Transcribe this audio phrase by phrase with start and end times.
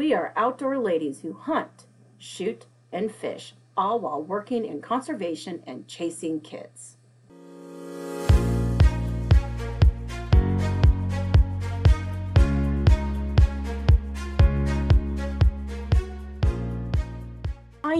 [0.00, 1.84] We are outdoor ladies who hunt,
[2.16, 6.96] shoot, and fish, all while working in conservation and chasing kids.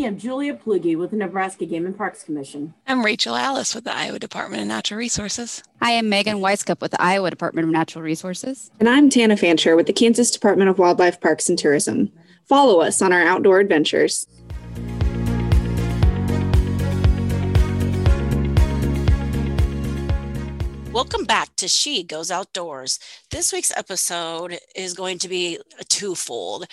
[0.01, 2.73] I am Julia Plugi with the Nebraska Game and Parks Commission.
[2.87, 5.63] I'm Rachel Alice with the Iowa Department of Natural Resources.
[5.83, 8.71] I am Megan Wisecup with the Iowa Department of Natural Resources.
[8.81, 12.11] And I'm Tana Fancher with the Kansas Department of Wildlife Parks and Tourism.
[12.47, 14.27] Follow us on our outdoor adventures.
[20.95, 22.99] Welcome back to She Goes Outdoors.
[23.31, 26.65] This week's episode is going to be a twofold.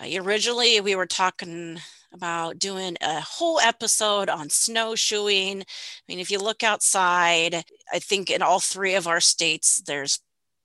[0.00, 1.80] Uh, originally, we were talking
[2.12, 5.60] about doing a whole episode on snowshoeing.
[5.62, 5.64] I
[6.08, 10.20] mean, if you look outside, I think in all three of our states, there's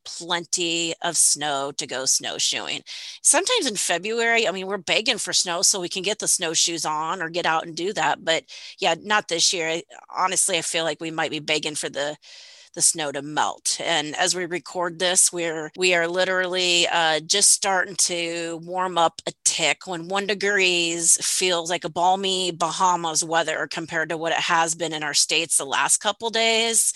[0.06, 2.82] plenty of snow to go snowshoeing.
[3.22, 6.86] Sometimes in February, I mean, we're begging for snow so we can get the snowshoes
[6.86, 8.24] on or get out and do that.
[8.24, 8.44] But
[8.80, 9.82] yeah, not this year.
[10.16, 12.18] Honestly, I feel like we might be begging for the
[12.74, 13.80] the snow to melt.
[13.84, 19.22] And as we record this, we're we are literally uh, just starting to warm up
[19.28, 24.40] a tick when one degrees feels like a balmy Bahamas weather compared to what it
[24.40, 26.94] has been in our states the last couple days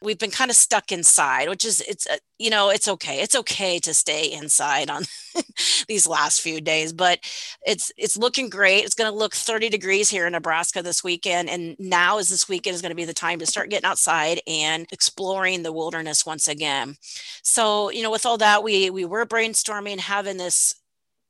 [0.00, 3.20] we've been kind of stuck inside which is it's uh, you know it's okay.
[3.20, 5.04] It's okay to stay inside on
[5.88, 7.18] these last few days but
[7.66, 8.84] it's it's looking great.
[8.84, 12.48] It's going to look 30 degrees here in nebraska this weekend and now is this
[12.48, 16.24] weekend is going to be the time to start getting outside and exploring the wilderness
[16.24, 16.96] once again.
[17.42, 20.74] So you know with all that we we were brainstorming having this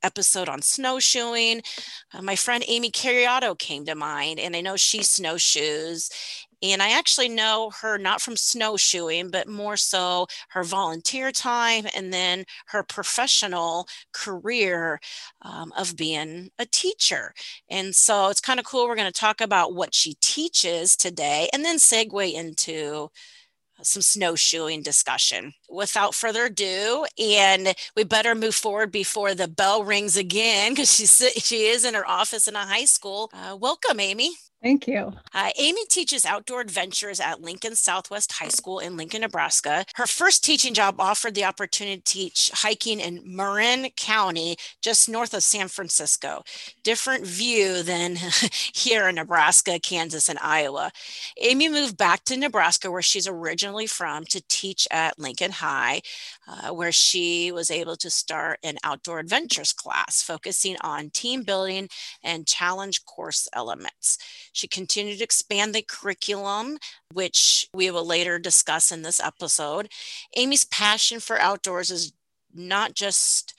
[0.02, 1.62] episode on snowshoeing.
[2.12, 6.10] Uh, my friend Amy Carriato came to mind, and I know she snowshoes.
[6.60, 12.12] And I actually know her not from snowshoeing, but more so her volunteer time and
[12.12, 14.98] then her professional career
[15.42, 17.32] um, of being a teacher.
[17.70, 18.88] And so it's kind of cool.
[18.88, 23.08] We're going to talk about what she teaches today and then segue into
[23.82, 25.54] some snowshoeing discussion.
[25.68, 31.22] Without further ado, and we better move forward before the bell rings again because she's
[31.44, 33.30] she is in her office in a high school.
[33.32, 34.32] Uh, welcome, Amy.
[34.62, 35.12] Thank you.
[35.32, 39.84] Uh, Amy teaches outdoor adventures at Lincoln Southwest High School in Lincoln, Nebraska.
[39.94, 45.32] Her first teaching job offered the opportunity to teach hiking in Marin County, just north
[45.32, 46.42] of San Francisco.
[46.82, 48.16] Different view than
[48.74, 50.90] here in Nebraska, Kansas, and Iowa.
[51.40, 56.02] Amy moved back to Nebraska, where she's originally from, to teach at Lincoln High,
[56.46, 61.88] uh, where she was able to start an outdoor adventures class focusing on team building
[62.22, 64.18] and challenge course elements.
[64.52, 66.78] She continued to expand the curriculum,
[67.12, 69.88] which we will later discuss in this episode.
[70.36, 72.12] Amy's passion for outdoors is
[72.54, 73.54] not just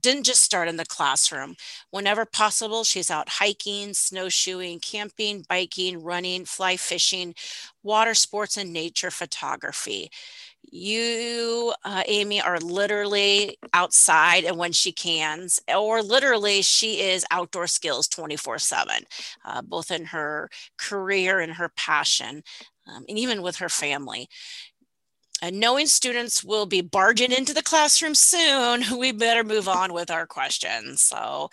[0.00, 1.54] didn't just start in the classroom.
[1.90, 7.34] Whenever possible, she's out hiking, snowshoeing, camping, biking, running, fly fishing,
[7.82, 10.10] water sports, and nature photography
[10.70, 17.66] you uh, amy are literally outside and when she cans or literally she is outdoor
[17.66, 18.94] skills 24 7
[19.44, 22.42] uh, both in her career and her passion
[22.86, 24.28] um, and even with her family
[25.42, 30.10] and knowing students will be barging into the classroom soon, we better move on with
[30.10, 31.02] our questions.
[31.02, 31.50] So,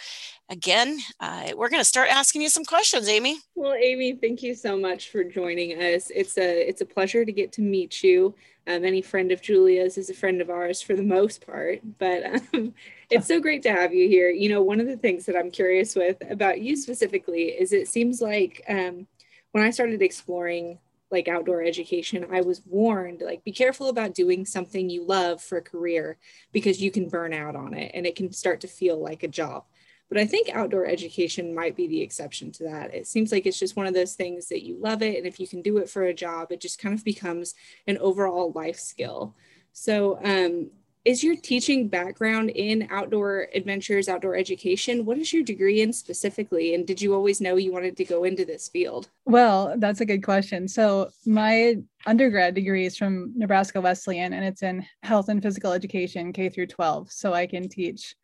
[0.49, 3.37] again, uh, we're going to start asking you some questions, Amy.
[3.55, 6.11] Well, Amy, thank you so much for joining us.
[6.13, 8.35] It's a it's a pleasure to get to meet you.
[8.65, 12.23] Um, any friend of Julia's is a friend of ours for the most part, but
[12.53, 12.73] um,
[13.09, 14.29] it's so great to have you here.
[14.29, 17.87] You know, one of the things that I'm curious with about you specifically is it
[17.87, 19.07] seems like um,
[19.51, 20.79] when I started exploring
[21.11, 25.57] like outdoor education, I was warned like be careful about doing something you love for
[25.57, 26.17] a career
[26.51, 29.27] because you can burn out on it and it can start to feel like a
[29.27, 29.65] job.
[30.09, 32.93] But I think outdoor education might be the exception to that.
[32.93, 35.17] It seems like it's just one of those things that you love it.
[35.17, 37.55] And if you can do it for a job, it just kind of becomes
[37.87, 39.35] an overall life skill.
[39.71, 40.69] So, um,
[41.05, 45.03] is your teaching background in outdoor adventures, outdoor education?
[45.03, 46.75] What is your degree in specifically?
[46.75, 49.09] And did you always know you wanted to go into this field?
[49.25, 50.65] Well, that's a good question.
[50.67, 51.75] So, my
[52.05, 56.67] undergrad degree is from Nebraska Wesleyan and it's in health and physical education, K through
[56.67, 57.11] 12.
[57.11, 58.15] So, I can teach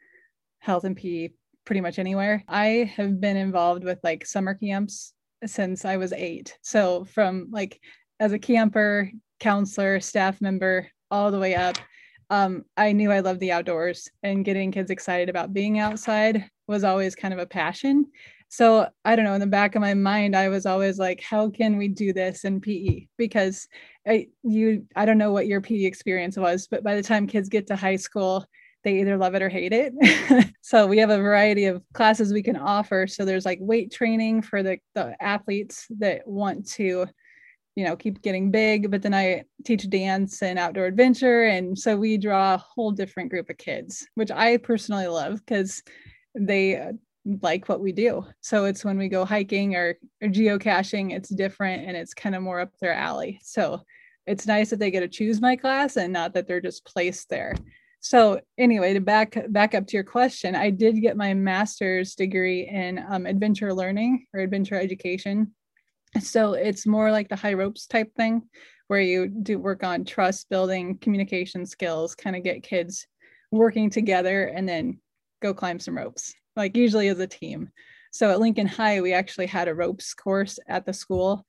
[0.60, 1.32] health and PE
[1.70, 2.44] pretty much anywhere.
[2.48, 5.14] I have been involved with like summer camps
[5.46, 6.58] since I was eight.
[6.64, 7.80] So from like
[8.20, 11.78] as a camper, counselor, staff member, all the way up,
[12.32, 16.84] um, I knew I loved the outdoors and getting kids excited about being outside was
[16.84, 18.08] always kind of a passion.
[18.48, 21.52] So I don't know, in the back of my mind, I was always like, how
[21.52, 23.06] can we do this in PE?
[23.16, 23.68] Because
[24.08, 27.48] I, you, I don't know what your PE experience was, but by the time kids
[27.48, 28.48] get to high school,
[28.84, 29.94] they either love it or hate it.
[30.62, 33.08] so we have a variety of classes we can offer.
[33.08, 37.06] So there's like weight training for the, the athletes that want to,
[37.76, 38.90] you know, keep getting big.
[38.90, 41.44] But then I teach dance and outdoor adventure.
[41.44, 45.84] And so we draw a whole different group of kids, which I personally love because
[46.34, 46.94] they uh,
[47.42, 48.26] like what we do.
[48.40, 52.42] So it's when we go hiking or, or geocaching, it's different and it's kind of
[52.42, 53.40] more up their alley.
[53.44, 53.82] So
[54.26, 57.30] it's nice that they get to choose my class and not that they're just placed
[57.30, 57.56] there.
[58.02, 62.68] So anyway, to back back up to your question, I did get my master's degree
[62.68, 65.54] in um, adventure learning or adventure education.
[66.22, 68.44] So it's more like the high ropes type thing,
[68.88, 73.06] where you do work on trust building, communication skills, kind of get kids
[73.52, 75.00] working together, and then
[75.42, 76.34] go climb some ropes.
[76.56, 77.70] Like usually as a team.
[78.12, 81.46] So at Lincoln High, we actually had a ropes course at the school,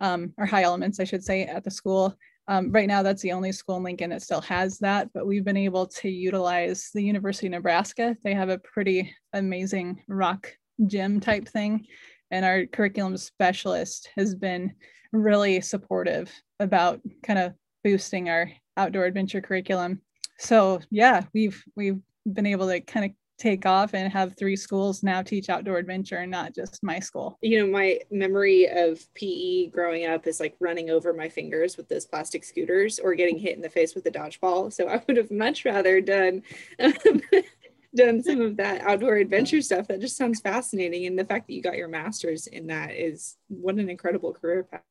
[0.00, 3.32] um, or high elements, I should say, at the school um, right now, that's the
[3.32, 7.02] only school in Lincoln that still has that, but we've been able to utilize the
[7.02, 8.16] University of Nebraska.
[8.22, 10.52] They have a pretty amazing rock
[10.86, 11.86] gym type thing.
[12.30, 14.74] And our curriculum specialist has been
[15.12, 16.30] really supportive
[16.60, 20.02] about kind of boosting our outdoor adventure curriculum.
[20.38, 22.00] So yeah, we've we've
[22.30, 26.18] been able to kind of take off and have three schools now teach outdoor adventure
[26.18, 27.38] and not just my school.
[27.42, 31.88] You know, my memory of PE growing up is like running over my fingers with
[31.88, 34.72] those plastic scooters or getting hit in the face with a dodgeball.
[34.72, 36.42] So I would have much rather done
[36.78, 36.92] um,
[37.94, 39.88] done some of that outdoor adventure stuff.
[39.88, 41.06] That just sounds fascinating.
[41.06, 44.64] And the fact that you got your master's in that is what an incredible career
[44.64, 44.82] path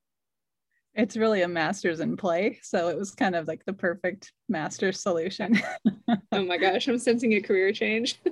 [0.96, 5.02] it's really a master's in play so it was kind of like the perfect master's
[5.02, 5.60] solution
[6.32, 8.20] oh my gosh i'm sensing a career change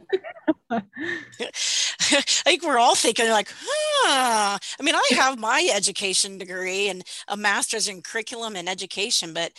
[0.72, 0.82] i
[2.44, 4.58] think we're all thinking like huh.
[4.80, 9.52] i mean i have my education degree and a master's in curriculum and education but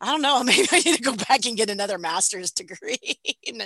[0.00, 0.42] I don't know.
[0.44, 2.98] Maybe I need to go back and get another master's degree.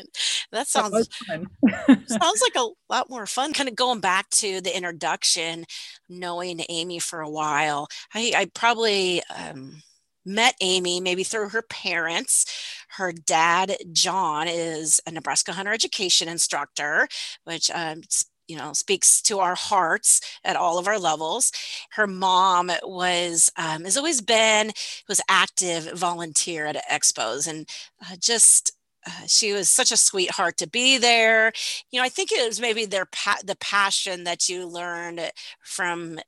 [0.53, 3.53] that sounds sounds like a lot more fun.
[3.53, 5.65] Kind of going back to the introduction,
[6.09, 7.89] knowing Amy for a while.
[8.15, 9.83] I, I probably um,
[10.25, 12.47] met Amy maybe through her parents.
[12.91, 17.09] Her dad, John, is a Nebraska Hunter Education instructor,
[17.45, 18.03] which um,
[18.49, 21.53] you know speaks to our hearts at all of our levels.
[21.93, 24.73] Her mom was um, has always been
[25.09, 27.69] was active volunteer at expos and
[28.03, 28.73] uh, just
[29.07, 31.53] uh, she was such a sweetheart to be there.
[31.91, 35.31] You know i think it was maybe their pa- the passion that you learned
[35.63, 36.19] from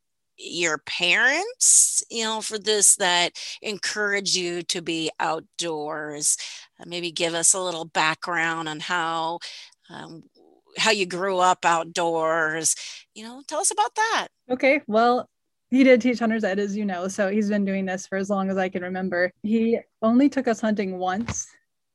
[0.43, 3.33] your parents you know for this that
[3.63, 6.37] encourage you to be outdoors.
[6.81, 9.39] Uh, maybe give us a little background on how
[9.91, 10.23] um,
[10.79, 12.77] how you grew up outdoors.
[13.15, 14.29] You know, tell us about that.
[14.51, 14.83] Okay.
[14.87, 15.29] Well,
[15.71, 17.09] he did teach hunter's ed, as you know.
[17.09, 19.33] So he's been doing this for as long as I can remember.
[19.43, 21.47] He only took us hunting once,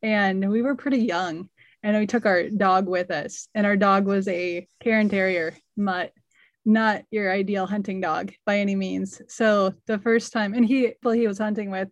[0.01, 1.49] and we were pretty young.
[1.83, 6.13] And we took our dog with us, and our dog was a Cairn Terrier mutt,
[6.65, 9.21] not your ideal hunting dog by any means.
[9.27, 11.89] So the first time, and he, well, he was hunting with,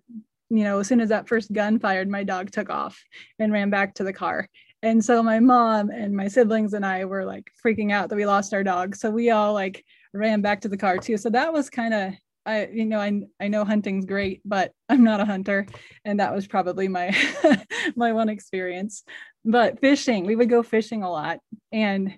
[0.50, 3.04] you know, as soon as that first gun fired, my dog took off
[3.38, 4.50] and ran back to the car.
[4.84, 8.26] And so my mom and my siblings and I were like freaking out that we
[8.26, 8.98] lost our dog.
[8.98, 11.16] So we all like ran back to the car too.
[11.16, 12.14] So that was kind of
[12.46, 15.66] I you know I I know hunting's great, but I'm not a hunter
[16.04, 17.16] and that was probably my
[17.96, 19.04] my one experience.
[19.46, 21.40] But fishing, we would go fishing a lot
[21.72, 22.18] and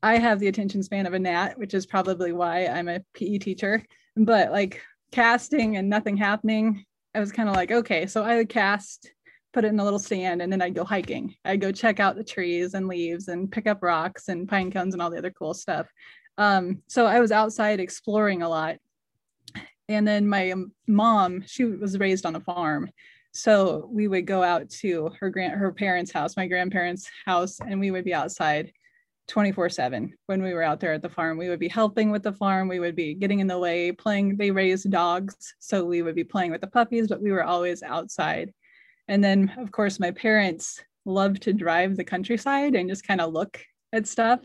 [0.00, 3.38] I have the attention span of a gnat, which is probably why I'm a PE
[3.38, 3.82] teacher.
[4.16, 8.48] But like casting and nothing happening, I was kind of like, okay, so I would
[8.48, 9.10] cast
[9.54, 11.36] put it in a little stand and then I'd go hiking.
[11.44, 14.94] I'd go check out the trees and leaves and pick up rocks and pine cones
[14.94, 15.86] and all the other cool stuff.
[16.36, 18.76] Um, so I was outside exploring a lot.
[19.88, 20.54] And then my
[20.88, 22.90] mom, she was raised on a farm.
[23.32, 27.78] So we would go out to her grand her parents' house, my grandparents' house, and
[27.78, 28.72] we would be outside
[29.28, 31.36] 24/7 when we were out there at the farm.
[31.36, 34.36] We would be helping with the farm, we would be getting in the way, playing
[34.36, 37.82] they raised dogs, so we would be playing with the puppies, but we were always
[37.82, 38.52] outside
[39.08, 43.32] and then, of course, my parents loved to drive the countryside and just kind of
[43.32, 43.60] look
[43.92, 44.40] at stuff.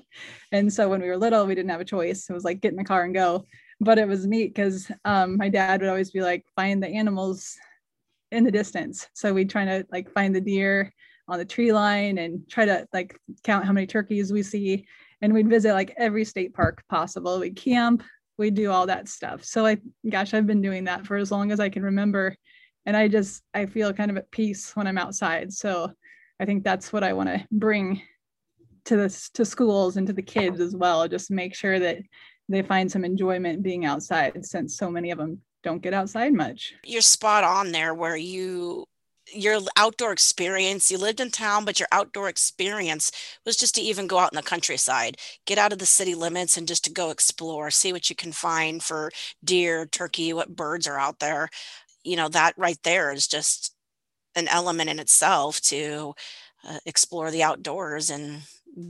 [0.52, 2.30] And so when we were little, we didn't have a choice.
[2.30, 3.46] It was like get in the car and go.
[3.82, 7.56] But it was neat because um, my dad would always be like, find the animals
[8.32, 9.08] in the distance.
[9.14, 10.92] So we'd try to like find the deer
[11.28, 14.86] on the tree line and try to like count how many turkeys we see.
[15.22, 17.40] And we'd visit like every state park possible.
[17.40, 18.04] We'd camp,
[18.38, 19.44] we'd do all that stuff.
[19.46, 19.78] So I,
[20.10, 22.36] gosh, I've been doing that for as long as I can remember
[22.86, 25.52] and i just i feel kind of at peace when i'm outside.
[25.54, 25.92] So
[26.40, 28.02] i think that's what i want to bring
[28.86, 31.08] to this to schools and to the kids as well.
[31.08, 32.00] Just make sure that
[32.50, 36.74] they find some enjoyment being outside since so many of them don't get outside much.
[36.84, 38.86] You're spot on there where you
[39.32, 43.12] your outdoor experience you lived in town but your outdoor experience
[43.46, 45.18] was just to even go out in the countryside.
[45.46, 48.32] Get out of the city limits and just to go explore see what you can
[48.32, 49.12] find for
[49.44, 51.50] deer turkey what birds are out there
[52.04, 53.76] you know that right there is just
[54.36, 56.14] an element in itself to
[56.68, 58.42] uh, explore the outdoors and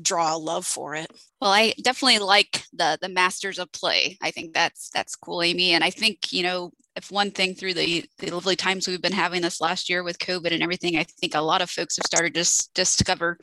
[0.01, 1.12] draw a love for it.
[1.42, 4.18] Well, I definitely like the the masters of play.
[4.22, 5.72] I think that's that's cool, Amy.
[5.74, 9.13] And I think you know if one thing through the, the lovely times we've been
[9.13, 12.06] having this last year with COVID and everything, I think a lot of folks have
[12.06, 13.38] started to s- discover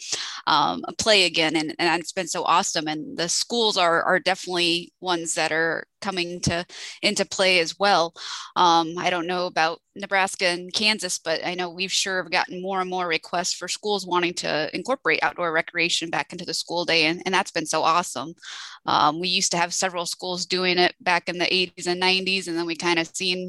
[0.47, 2.87] um, play again, and, and it's been so awesome.
[2.87, 6.65] And the schools are are definitely ones that are coming to
[7.03, 8.15] into play as well.
[8.55, 12.61] Um, I don't know about Nebraska and Kansas, but I know we've sure have gotten
[12.61, 16.85] more and more requests for schools wanting to incorporate outdoor recreation back into the school
[16.85, 18.35] day, and, and that's been so awesome.
[18.85, 22.47] Um, we used to have several schools doing it back in the 80s and 90s,
[22.47, 23.46] and then we kind of seen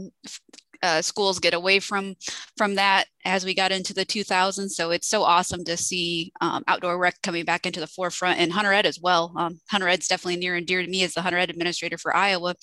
[0.83, 2.15] uh, schools get away from
[2.55, 4.69] from that as we got into the 2000s.
[4.69, 8.51] So it's so awesome to see um, outdoor rec coming back into the forefront and
[8.51, 9.33] Hunter Ed as well.
[9.35, 12.15] Um, Hunter Ed's definitely near and dear to me as the Hunter Ed administrator for
[12.15, 12.55] Iowa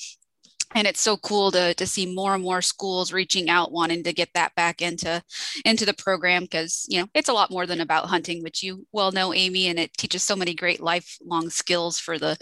[0.74, 4.12] and it's so cool to, to see more and more schools reaching out wanting to
[4.12, 5.22] get that back into
[5.64, 8.86] into the program because you know it's a lot more than about hunting which you
[8.92, 12.36] well know amy and it teaches so many great lifelong skills for the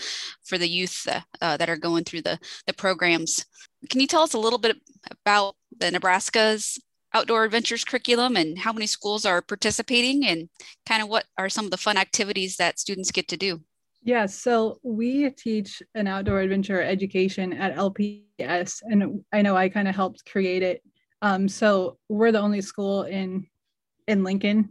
[0.44, 3.44] for the youth uh, uh, that are going through the the programs
[3.88, 6.78] can you tell us a little bit about the nebraska's
[7.14, 10.48] outdoor adventures curriculum and how many schools are participating and
[10.86, 13.60] kind of what are some of the fun activities that students get to do
[14.04, 19.86] Yeah, so we teach an outdoor adventure education at LPS, and I know I kind
[19.86, 20.82] of helped create it.
[21.22, 23.46] Um, so we're the only school in
[24.08, 24.70] in Lincoln,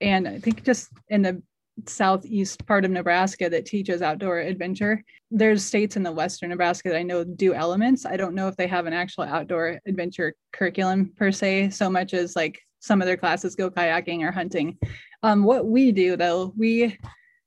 [0.00, 1.40] and I think just in the
[1.86, 5.02] southeast part of Nebraska that teaches outdoor adventure.
[5.30, 8.04] There's states in the western Nebraska that I know do elements.
[8.06, 12.14] I don't know if they have an actual outdoor adventure curriculum per se, so much
[12.14, 14.78] as like some of their classes go kayaking or hunting.
[15.22, 16.98] Um, what we do though, we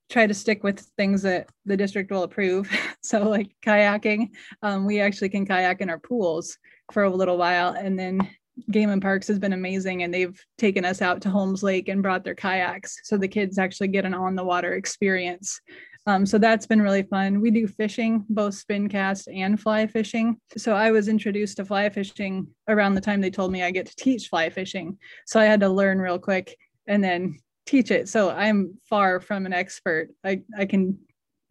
[0.09, 2.69] try to stick with things that the district will approve.
[3.05, 4.29] So like kayaking,
[4.63, 6.57] um, we actually can kayak in our pools
[6.91, 7.69] for a little while.
[7.69, 8.27] And then
[8.71, 12.01] Game and Parks has been amazing and they've taken us out to Holmes Lake and
[12.01, 12.97] brought their kayaks.
[13.03, 15.59] So the kids actually get an on the water experience.
[16.07, 17.41] Um, so that's been really fun.
[17.41, 20.37] We do fishing, both spin cast and fly fishing.
[20.55, 23.87] So I was introduced to fly fishing around the time they told me I get
[23.87, 24.99] to teach fly fishing.
[25.25, 26.55] So I had to learn real quick
[26.87, 28.07] and then teach it.
[28.07, 30.09] So I'm far from an expert.
[30.23, 30.99] I, I can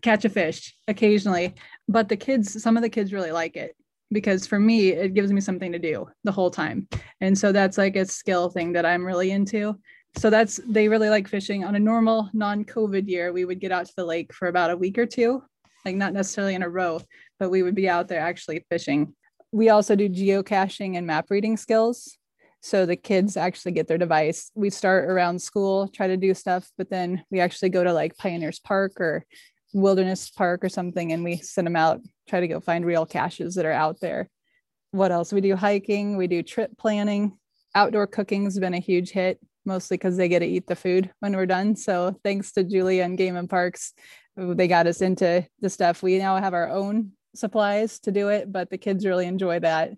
[0.03, 1.55] catch a fish occasionally,
[1.89, 3.75] but the kids, some of the kids really like it
[4.11, 6.89] because for me, it gives me something to do the whole time.
[7.21, 9.79] And so that's like a skill thing that I'm really into.
[10.17, 11.65] So that's, they really like fishing.
[11.65, 14.71] On a normal non COVID year, we would get out to the lake for about
[14.71, 15.43] a week or two,
[15.85, 17.01] like not necessarily in a row,
[17.41, 19.15] but we would be out there actually fishing.
[19.53, 22.17] We also do geocaching and map reading skills
[22.65, 26.71] so the kids actually get their device we start around school try to do stuff
[26.79, 29.27] but then we actually go to like pioneers park or
[29.75, 33.55] wilderness park or something and we send them out try to go find real caches
[33.55, 34.29] that are out there.
[34.91, 35.33] What else?
[35.33, 37.37] We do hiking we do trip planning.
[37.75, 41.11] Outdoor cooking has been a huge hit mostly because they get to eat the food
[41.21, 41.75] when we're done.
[41.75, 43.93] So thanks to julia and game and parks
[44.37, 46.03] they got us into the stuff.
[46.03, 49.93] We now have our own supplies to do it but the kids really enjoy that.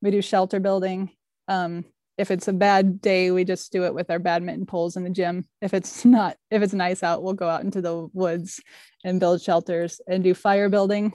[0.00, 1.10] We do shelter building.
[1.46, 1.84] Um,
[2.18, 5.10] if it's a bad day we just do it with our badminton poles in the
[5.10, 5.44] gym.
[5.60, 8.60] If it's not if it's nice out we'll go out into the woods
[9.04, 11.12] and build shelters and do fire building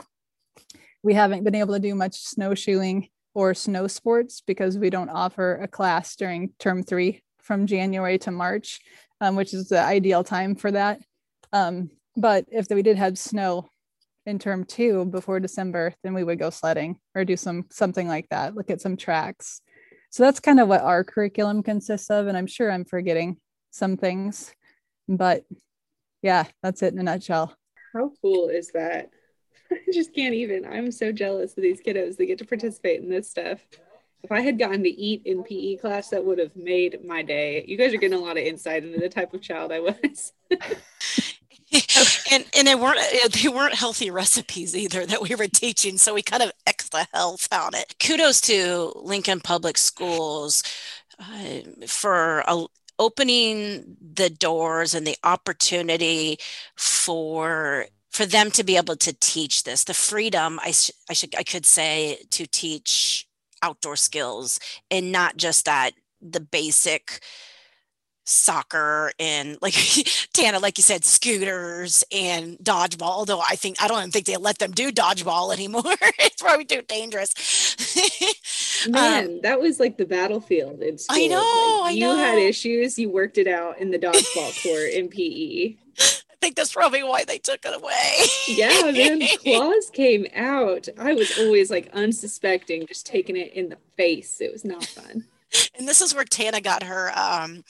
[1.08, 5.56] we haven't been able to do much snowshoeing or snow sports because we don't offer
[5.62, 8.82] a class during term three from january to march
[9.22, 11.00] um, which is the ideal time for that
[11.54, 13.68] um, but if we did have snow
[14.26, 18.28] in term two before december then we would go sledding or do some something like
[18.30, 19.62] that look at some tracks
[20.10, 22.28] so that's kind of what our curriculum consists of.
[22.28, 23.38] And I'm sure I'm forgetting
[23.72, 24.54] some things,
[25.08, 25.44] but
[26.22, 27.56] yeah, that's it in a nutshell.
[27.94, 29.10] How cool is that?
[29.72, 30.66] I just can't even.
[30.66, 33.60] I'm so jealous of these kiddos that get to participate in this stuff.
[34.24, 37.64] If I had gotten to eat in PE class, that would have made my day.
[37.68, 40.34] You guys are getting a lot of insight into the type of child I was.
[42.32, 46.14] and and they weren't uh, they weren't healthy recipes either that we were teaching so
[46.14, 50.64] we kind of x the health on it kudos to lincoln public schools
[51.20, 52.64] uh, for uh,
[53.00, 56.38] opening the doors and the opportunity
[56.76, 61.36] for for them to be able to teach this the freedom i, sh- I should
[61.36, 63.28] i could say to teach
[63.62, 64.60] outdoor skills
[64.92, 67.22] and not just that the basic
[68.28, 69.74] soccer and like
[70.34, 73.04] Tana, like you said, scooters and dodgeball.
[73.04, 75.82] Although I think I don't even think they let them do dodgeball anymore.
[76.20, 77.34] it's probably too dangerous.
[78.90, 81.18] Man, um, that was like the battlefield in school.
[81.18, 84.92] I know, Like, I you had issues, you worked it out in the dodgeball court
[84.92, 85.76] in PE.
[86.38, 88.28] I think that's probably why they took it away.
[88.48, 90.88] Yeah, then claws came out.
[90.98, 94.40] I was always like unsuspecting, just taking it in the face.
[94.40, 95.26] It was not fun.
[95.78, 97.64] and this is where Tana got her um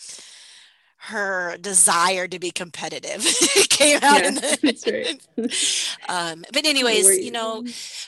[1.08, 3.24] her desire to be competitive
[3.70, 6.10] came out in the, right.
[6.10, 7.64] um but anyways you know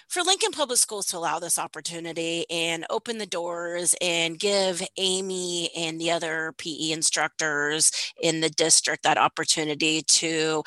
[0.08, 5.70] for Lincoln Public Schools to allow this opportunity and open the doors and give Amy
[5.78, 7.92] and the other PE instructors
[8.22, 10.64] in the district that opportunity to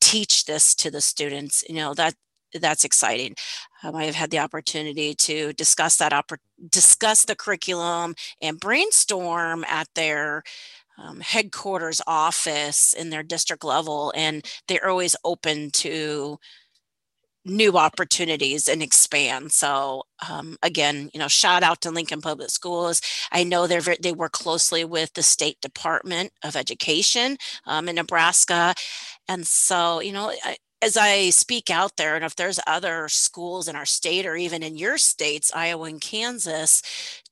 [0.00, 2.14] teach this to the students, you know, that
[2.60, 3.34] that's exciting.
[3.82, 6.38] Um, I have had the opportunity to discuss that oppor-
[6.70, 10.42] discuss the curriculum and brainstorm at their
[10.98, 16.38] um, headquarters office in their district level, and they're always open to
[17.44, 19.52] new opportunities and expand.
[19.52, 23.00] So um, again, you know, shout out to Lincoln Public Schools.
[23.30, 27.36] I know they're they work closely with the State Department of Education
[27.66, 28.74] um, in Nebraska,
[29.28, 30.32] and so you know.
[30.44, 34.36] I, as I speak out there, and if there's other schools in our state or
[34.36, 36.82] even in your states, Iowa and Kansas,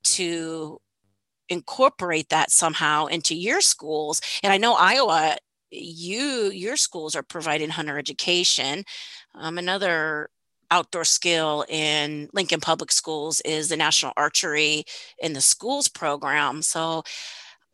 [0.04, 0.78] to
[1.48, 5.36] incorporate that somehow into your schools, and I know Iowa,
[5.70, 8.84] you your schools are providing hunter education.
[9.34, 10.28] Um, another
[10.70, 14.84] outdoor skill in Lincoln Public Schools is the National Archery
[15.18, 16.62] in the Schools program.
[16.62, 17.02] So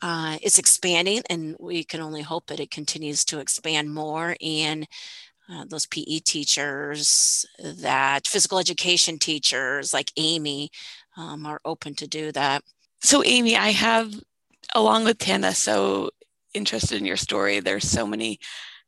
[0.02, 4.36] uh, it's expanding, and we can only hope that it continues to expand more.
[4.40, 4.86] And
[5.50, 10.70] uh, those PE teachers, that physical education teachers like Amy
[11.16, 12.62] um, are open to do that.
[13.02, 14.12] So, Amy, I have,
[14.74, 16.10] along with Tana, so
[16.54, 17.60] interested in your story.
[17.60, 18.38] There's so many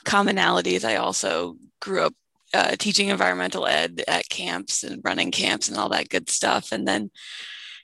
[0.05, 0.85] commonalities.
[0.85, 2.15] I also grew up
[2.55, 6.73] uh, teaching environmental ed at camps and running camps and all that good stuff.
[6.73, 7.11] And then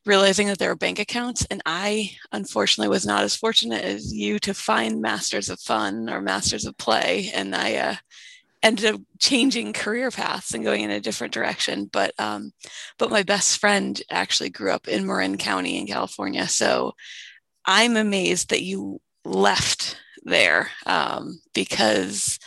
[0.04, 1.46] realizing that there were bank accounts.
[1.50, 6.20] And I, unfortunately, was not as fortunate as you to find Masters of Fun or
[6.20, 7.30] Masters of Play.
[7.34, 7.94] And I uh,
[8.62, 11.88] ended up changing career paths and going in a different direction.
[11.92, 12.52] But um,
[12.98, 16.46] but my best friend actually grew up in Marin County in California.
[16.48, 16.94] So
[17.64, 22.38] I'm amazed that you left there um, because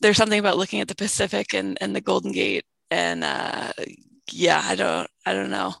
[0.00, 3.72] there's something about looking at the Pacific and, and the Golden Gate and uh,
[4.30, 5.74] yeah, I don't I don't know.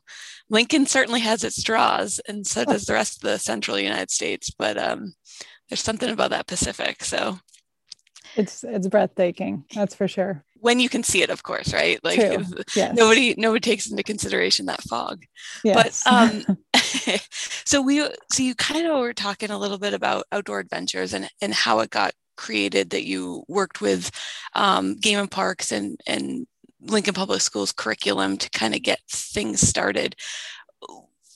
[0.48, 4.50] Lincoln certainly has its draws, and so does the rest of the central United States.
[4.50, 5.14] But um,
[5.68, 7.04] there's something about that Pacific.
[7.04, 7.38] So
[8.36, 10.44] It's it's breathtaking, that's for sure.
[10.60, 11.98] when you can see it, of course, right?
[12.04, 12.18] Like
[12.76, 12.94] Yes.
[12.96, 15.24] nobody nobody takes into consideration that fog.
[15.64, 16.02] Yes.
[16.04, 16.58] But um,
[17.64, 21.28] so we so you kind of were talking a little bit about outdoor adventures and
[21.40, 24.10] and how it got created that you worked with
[24.54, 26.46] um, Game and Parks and and
[26.80, 30.16] Lincoln Public Schools curriculum to kind of get things started.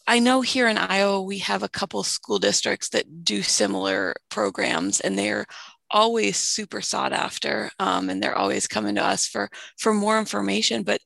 [0.09, 5.00] I know here in Iowa we have a couple school districts that do similar programs,
[5.00, 5.46] and they're
[5.90, 10.83] always super sought after, um, and they're always coming to us for for more information.
[10.83, 11.01] But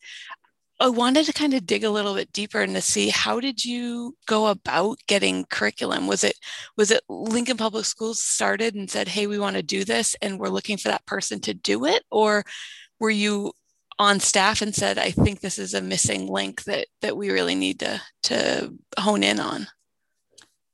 [0.80, 3.62] I wanted to kind of dig a little bit deeper and to see how did
[3.64, 6.06] you go about getting curriculum?
[6.06, 6.36] Was it
[6.76, 10.38] was it Lincoln Public Schools started and said, "Hey, we want to do this," and
[10.38, 12.44] we're looking for that person to do it, or
[12.98, 13.52] were you
[13.98, 17.54] on staff and said, "I think this is a missing link that that we really
[17.54, 19.66] need to to hone in on"?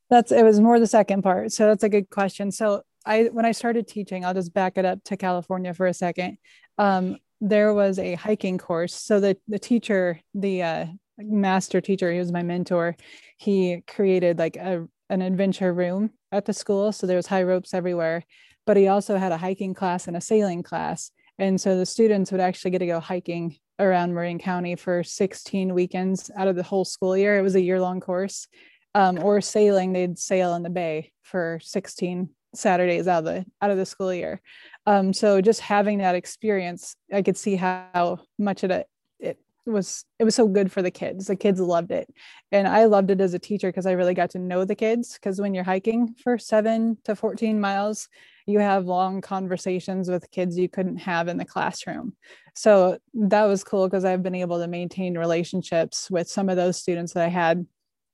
[0.08, 1.52] That's it was more the second part.
[1.52, 2.52] So that's a good question.
[2.52, 5.94] So I when I started teaching, I'll just back it up to California for a
[5.94, 6.38] second.
[6.76, 8.94] Um, there was a hiking course.
[8.94, 10.86] So the the teacher, the uh,
[11.18, 12.96] master teacher, he was my mentor.
[13.38, 16.92] He created like a an adventure room at the school.
[16.92, 18.24] So there was high ropes everywhere.
[18.66, 21.12] But he also had a hiking class and a sailing class.
[21.38, 25.72] And so the students would actually get to go hiking around Marin County for 16
[25.72, 27.38] weekends out of the whole school year.
[27.38, 28.48] It was a year long course
[28.96, 33.70] um, or sailing they'd sail in the bay for 16 saturdays out of the out
[33.70, 34.40] of the school year.
[34.86, 38.86] Um, so just having that experience i could see how much it
[39.18, 39.38] it
[39.72, 41.26] was it was so good for the kids.
[41.26, 42.08] The kids loved it.
[42.52, 45.14] And i loved it as a teacher because i really got to know the kids.
[45.14, 48.08] Because when you're hiking for 7 to 14 miles
[48.48, 52.14] you have long conversations with kids you couldn't have in the classroom.
[52.54, 56.76] So that was cool because i've been able to maintain relationships with some of those
[56.76, 57.66] students that i had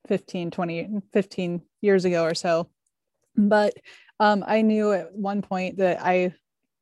[0.09, 2.71] 15 20 15 years ago or so.
[3.37, 3.75] But
[4.23, 6.33] um, i knew at one point that i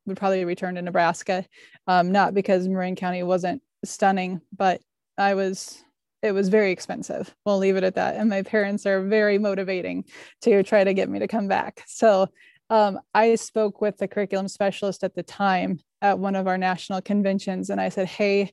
[0.05, 1.45] would probably return to nebraska
[1.87, 4.81] um, not because marin county wasn't stunning but
[5.17, 5.83] i was
[6.23, 7.33] it was very expensive.
[7.47, 8.15] We'll leave it at that.
[8.15, 10.05] And my parents are very motivating
[10.41, 11.83] to try to get me to come back.
[11.87, 12.27] So
[12.71, 17.01] um, i spoke with the curriculum specialist at the time at one of our national
[17.01, 18.51] conventions and i said hey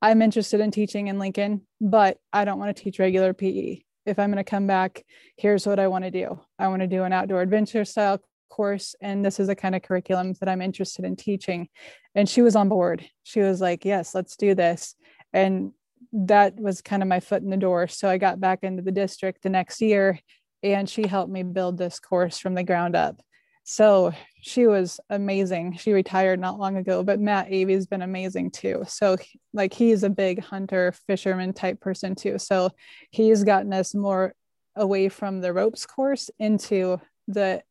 [0.00, 4.18] i'm interested in teaching in lincoln but i don't want to teach regular pe if
[4.18, 5.04] I'm going to come back,
[5.36, 6.40] here's what I want to do.
[6.58, 9.82] I want to do an outdoor adventure style course and this is the kind of
[9.82, 11.68] curriculum that I'm interested in teaching.
[12.14, 13.04] And she was on board.
[13.24, 14.94] She was like, "Yes, let's do this."
[15.32, 15.72] And
[16.12, 17.88] that was kind of my foot in the door.
[17.88, 20.20] So I got back into the district the next year
[20.62, 23.20] and she helped me build this course from the ground up.
[23.64, 25.78] So she was amazing.
[25.78, 28.84] She retired not long ago, but Matt Avey has been amazing too.
[28.86, 29.16] So
[29.54, 32.38] like he's a big hunter fisherman type person too.
[32.38, 32.70] So
[33.10, 34.34] he's gotten us more
[34.76, 37.62] away from the ropes course into the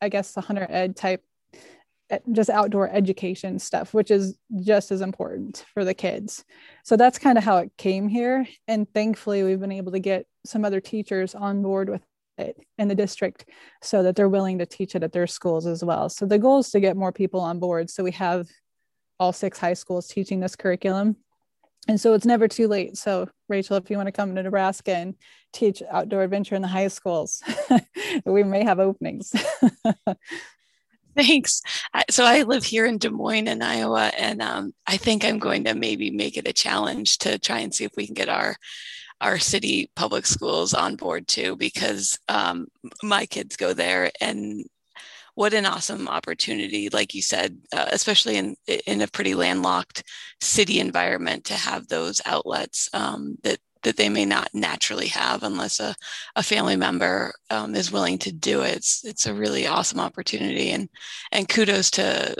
[0.00, 1.22] I guess the hunter ed type
[2.10, 6.44] eh, just outdoor education stuff, which is just as important for the kids.
[6.82, 8.44] So that's kind of how it came here.
[8.66, 12.88] And thankfully, we've been able to get some other teachers on board with it in
[12.88, 13.48] the district
[13.82, 16.08] so that they're willing to teach it at their schools as well.
[16.08, 17.90] So the goal is to get more people on board.
[17.90, 18.48] So we have
[19.18, 21.16] all six high schools teaching this curriculum.
[21.88, 22.96] And so it's never too late.
[22.96, 25.14] So, Rachel, if you want to come to Nebraska and
[25.52, 27.42] teach outdoor adventure in the high schools,
[28.24, 29.32] we may have openings.
[31.16, 31.60] Thanks.
[32.10, 35.64] So I live here in Des Moines in Iowa, and um, I think I'm going
[35.64, 38.56] to maybe make it a challenge to try and see if we can get our
[39.20, 42.66] our city public schools on board too, because um,
[43.02, 44.64] my kids go there, and
[45.34, 50.04] what an awesome opportunity, like you said, uh, especially in in a pretty landlocked
[50.40, 55.80] city environment, to have those outlets um, that that they may not naturally have unless
[55.80, 55.94] a,
[56.36, 58.76] a family member um, is willing to do it.
[58.76, 60.70] It's, it's a really awesome opportunity.
[60.70, 60.88] And,
[61.30, 62.36] and kudos to,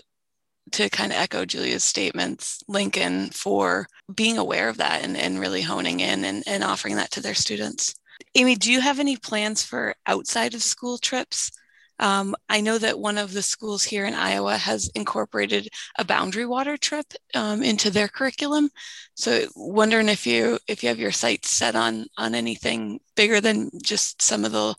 [0.73, 5.63] to kind of echo Julia's statements, Lincoln, for being aware of that and, and really
[5.63, 7.95] honing in and, and offering that to their students.
[8.35, 11.51] Amy, do you have any plans for outside of school trips?
[12.03, 16.45] Um, I know that one of the schools here in Iowa has incorporated a boundary
[16.45, 18.71] water trip um, into their curriculum.
[19.15, 23.71] So wondering if you if you have your sights set on on anything bigger than
[23.85, 24.75] just some of the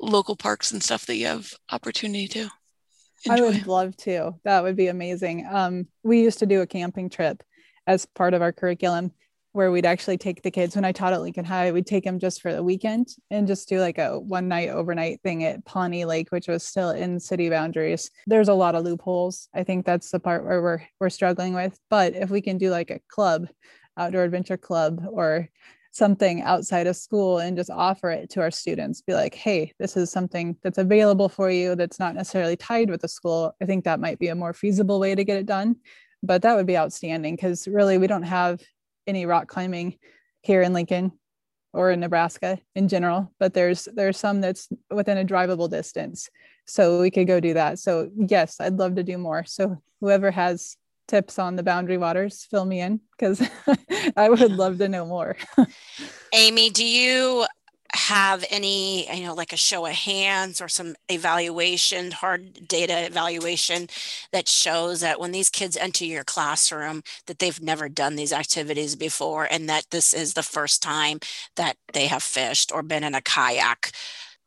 [0.00, 2.48] local parks and stuff that you have opportunity to.
[3.24, 3.34] Enjoy.
[3.34, 4.36] I would love to.
[4.44, 5.44] That would be amazing.
[5.50, 7.42] Um, we used to do a camping trip
[7.88, 9.10] as part of our curriculum
[9.52, 12.18] where we'd actually take the kids when I taught at Lincoln High, we'd take them
[12.18, 16.04] just for the weekend and just do like a one night overnight thing at Pawnee
[16.04, 18.10] Lake, which was still in city boundaries.
[18.26, 19.48] There's a lot of loopholes.
[19.54, 21.78] I think that's the part where we're we're struggling with.
[21.90, 23.46] But if we can do like a club,
[23.96, 25.48] outdoor adventure club or
[25.92, 29.94] something outside of school and just offer it to our students be like hey this
[29.94, 33.84] is something that's available for you that's not necessarily tied with the school i think
[33.84, 35.76] that might be a more feasible way to get it done
[36.22, 38.62] but that would be outstanding because really we don't have
[39.06, 39.98] any rock climbing
[40.42, 41.12] here in Lincoln
[41.72, 46.28] or in Nebraska in general, but there's there's some that's within a drivable distance.
[46.66, 47.78] So we could go do that.
[47.78, 49.44] So yes, I'd love to do more.
[49.44, 50.76] So whoever has
[51.08, 53.46] tips on the boundary waters, fill me in because
[54.16, 55.36] I would love to know more.
[56.34, 57.46] Amy, do you
[57.94, 63.88] have any, you know, like a show of hands or some evaluation, hard data evaluation
[64.32, 68.96] that shows that when these kids enter your classroom, that they've never done these activities
[68.96, 71.18] before and that this is the first time
[71.56, 73.92] that they have fished or been in a kayak?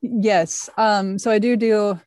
[0.02, 0.70] Yes.
[0.78, 2.00] Um, so I do do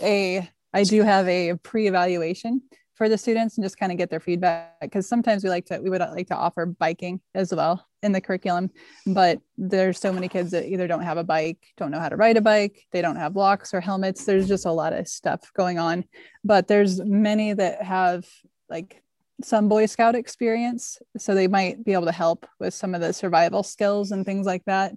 [0.00, 2.62] a, I do have a pre-evaluation
[2.94, 5.78] for the students and just kind of get their feedback because sometimes we like to
[5.80, 8.70] we would like to offer biking as well in the curriculum
[9.06, 12.16] but there's so many kids that either don't have a bike don't know how to
[12.16, 14.24] ride a bike they don't have locks or helmets.
[14.24, 16.04] There's just a lot of stuff going on.
[16.44, 18.26] But there's many that have
[18.68, 19.02] like
[19.42, 23.12] some boy scout experience so they might be able to help with some of the
[23.12, 24.92] survival skills and things like that.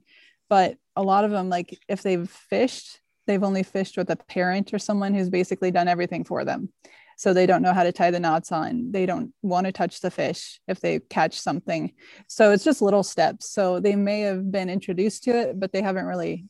[0.50, 4.74] But a lot of them like if they've fished they've only fished with a parent
[4.74, 6.70] or someone who's basically done everything for them
[7.18, 8.92] so they don't know how to tie the knots on.
[8.92, 11.94] They don't want to touch the fish if they catch something.
[12.28, 13.50] So it's just little steps.
[13.50, 16.46] So they may have been introduced to it but they haven't really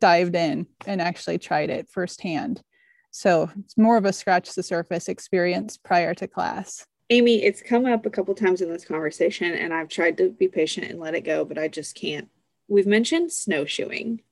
[0.00, 2.62] dived in and actually tried it firsthand.
[3.10, 6.86] So it's more of a scratch the surface experience prior to class.
[7.10, 10.46] Amy it's come up a couple times in this conversation and i've tried to be
[10.46, 12.28] patient and let it go but i just can't.
[12.68, 14.22] We've mentioned snowshoeing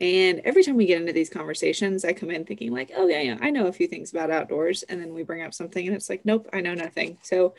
[0.00, 3.20] and every time we get into these conversations, I come in thinking like, oh yeah,
[3.20, 4.84] yeah, I know a few things about outdoors.
[4.84, 7.18] And then we bring up something and it's like, nope, I know nothing.
[7.22, 7.54] So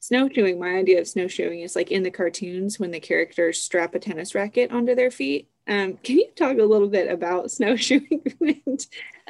[0.00, 3.98] snowshoeing, my idea of snowshoeing is like in the cartoons when the characters strap a
[3.98, 5.48] tennis racket onto their feet.
[5.68, 8.22] Um, can you talk a little bit about snowshoeing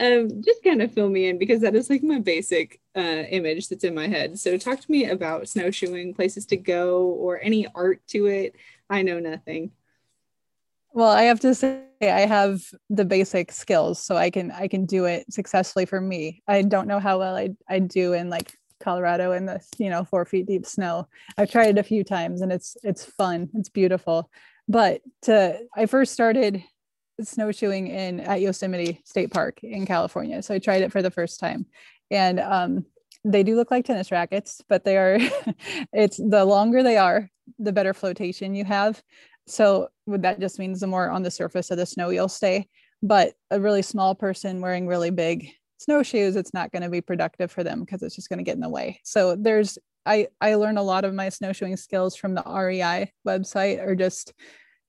[0.00, 3.68] um, just kind of fill me in because that is like my basic uh, image
[3.68, 4.38] that's in my head.
[4.38, 8.56] So talk to me about snowshoeing, places to go, or any art to it.
[8.88, 9.72] I know nothing.
[10.92, 14.86] Well, I have to say I have the basic skills so I can I can
[14.86, 16.42] do it successfully for me.
[16.48, 20.04] I don't know how well I I do in like Colorado in the you know
[20.04, 21.06] 4 feet deep snow.
[21.38, 23.50] I've tried it a few times and it's it's fun.
[23.54, 24.30] It's beautiful.
[24.68, 26.62] But to, I first started
[27.22, 30.42] snowshoeing in at Yosemite State Park in California.
[30.42, 31.66] So I tried it for the first time.
[32.10, 32.84] And um,
[33.24, 35.18] they do look like tennis rackets, but they are,
[35.92, 39.02] it's the longer they are, the better flotation you have.
[39.50, 42.68] So that just means the more on the surface of the snow you'll stay.
[43.02, 47.50] But a really small person wearing really big snowshoes, it's not going to be productive
[47.50, 49.00] for them because it's just going to get in the way.
[49.04, 53.84] So there's I I learn a lot of my snowshoeing skills from the REI website
[53.84, 54.32] or just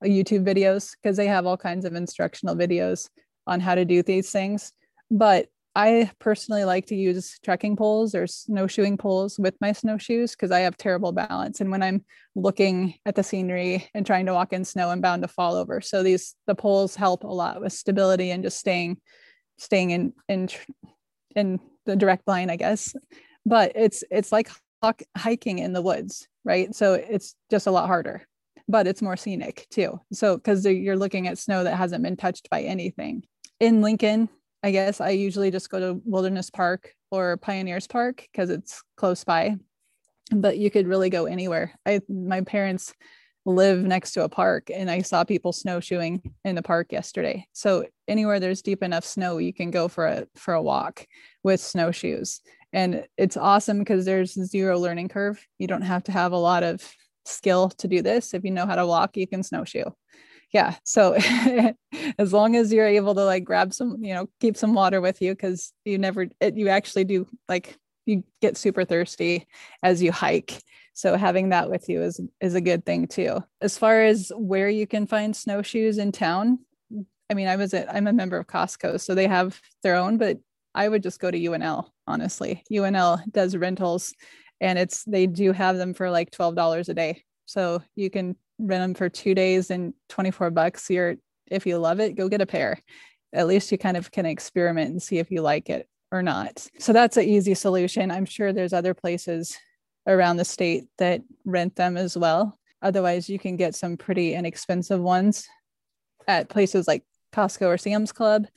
[0.03, 3.09] uh, YouTube videos because they have all kinds of instructional videos
[3.47, 4.73] on how to do these things.
[5.09, 10.51] But I personally like to use trekking poles or snowshoeing poles with my snowshoes because
[10.51, 11.61] I have terrible balance.
[11.61, 12.03] And when I'm
[12.35, 15.79] looking at the scenery and trying to walk in snow, I'm bound to fall over.
[15.79, 18.97] So these the poles help a lot with stability and just staying
[19.57, 20.49] staying in in
[21.35, 22.93] in the direct line, I guess.
[23.45, 24.51] But it's it's like
[25.17, 26.75] hiking in the woods, right?
[26.75, 28.27] So it's just a lot harder,
[28.67, 30.01] but it's more scenic too.
[30.11, 33.23] So because you're looking at snow that hasn't been touched by anything.
[33.61, 34.27] In Lincoln,
[34.63, 39.23] I guess I usually just go to Wilderness Park or Pioneers Park because it's close
[39.23, 39.55] by.
[40.31, 41.73] But you could really go anywhere.
[41.85, 42.93] I my parents
[43.45, 47.47] live next to a park and I saw people snowshoeing in the park yesterday.
[47.53, 51.05] So anywhere there's deep enough snow, you can go for a for a walk
[51.43, 52.41] with snowshoes.
[52.71, 55.45] And it's awesome because there's zero learning curve.
[55.57, 56.87] You don't have to have a lot of
[57.25, 58.33] skill to do this.
[58.33, 59.91] If you know how to walk, you can snowshoe
[60.51, 61.15] yeah so
[62.17, 65.21] as long as you're able to like grab some you know keep some water with
[65.21, 69.45] you because you never it, you actually do like you get super thirsty
[69.83, 70.59] as you hike.
[70.95, 73.43] So having that with you is is a good thing too.
[73.61, 76.59] As far as where you can find snowshoes in town
[77.29, 80.17] i mean i was at i'm a member of costco so they have their own
[80.17, 80.37] but
[80.75, 82.63] i would just go to unl honestly.
[82.69, 84.13] Unl does rentals
[84.59, 87.23] and it's they do have them for like $12 a day.
[87.45, 90.89] So you can rent them for two days and 24 bucks.
[90.89, 91.15] You're,
[91.49, 92.79] if you love it, go get a pair.
[93.33, 96.67] At least you kind of can experiment and see if you like it or not.
[96.79, 98.11] So that's an easy solution.
[98.11, 99.57] I'm sure there's other places
[100.07, 102.57] around the state that rent them as well.
[102.81, 105.47] Otherwise, you can get some pretty inexpensive ones
[106.27, 108.47] at places like Costco or Sam's Club.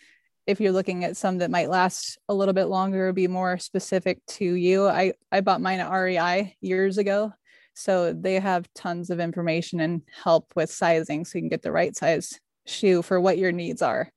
[0.47, 4.25] If you're looking at some that might last a little bit longer, be more specific
[4.27, 4.87] to you.
[4.87, 7.33] I, I bought mine at REI years ago
[7.75, 11.73] so they have tons of information and help with sizing so you can get the
[11.73, 14.11] right size shoe for what your needs are.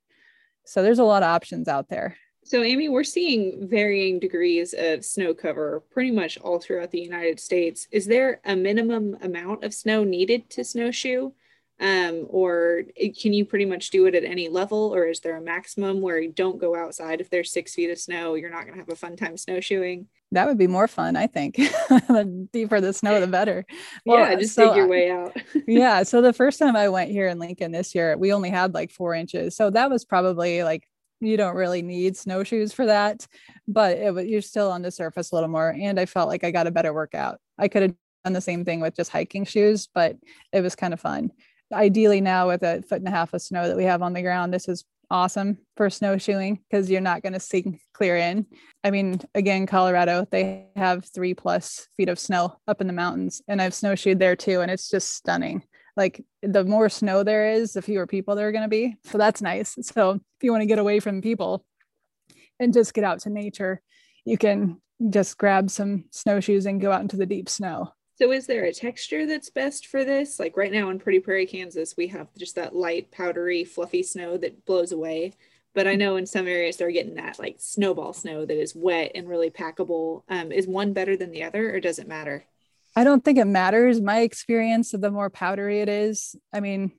[0.66, 2.16] So there's a lot of options out there.
[2.44, 7.42] So, Amy, we're seeing varying degrees of snow cover pretty much all throughout the United
[7.42, 7.90] States.
[7.92, 11.32] Is there a minimum amount of snow needed to snowshoe?
[11.80, 14.96] Um, or can you pretty much do it at any level?
[14.96, 17.22] Or is there a maximum where you don't go outside?
[17.22, 20.08] If there's six feet of snow, you're not going to have a fun time snowshoeing
[20.32, 21.56] that would be more fun i think
[21.90, 23.66] the deeper the snow the better
[24.06, 25.36] well, yeah just so, dig your way out
[25.68, 28.74] yeah so the first time i went here in lincoln this year we only had
[28.74, 30.88] like four inches so that was probably like
[31.20, 33.26] you don't really need snowshoes for that
[33.68, 36.44] but it was you're still on the surface a little more and i felt like
[36.44, 39.46] i got a better workout i could have done the same thing with just hiking
[39.46, 40.18] shoes but
[40.52, 41.32] it was kind of fun
[41.74, 44.22] ideally now with a foot and a half of snow that we have on the
[44.22, 48.46] ground this is awesome for snowshoeing because you're not going to sink clear in.
[48.84, 53.42] I mean, again, Colorado, they have three plus feet of snow up in the mountains,
[53.48, 55.64] and I've snowshoed there too, and it's just stunning.
[55.96, 58.96] Like the more snow there is, the fewer people there are going to be.
[59.06, 59.76] So that's nice.
[59.82, 61.66] So if you want to get away from people
[62.60, 63.82] and just get out to nature,
[64.24, 67.94] you can just grab some snowshoes and go out into the deep snow.
[68.18, 70.40] So is there a texture that's best for this?
[70.40, 74.38] Like right now in Pretty Prairie, Kansas, we have just that light, powdery, fluffy snow
[74.38, 75.34] that blows away.
[75.76, 79.12] But I know in some areas they're getting that like snowball snow that is wet
[79.14, 80.24] and really packable.
[80.30, 82.44] Um, is one better than the other or does it matter?
[82.96, 84.02] I don't think it matters.
[84.02, 86.94] My experience of the more powdery it is, I mean,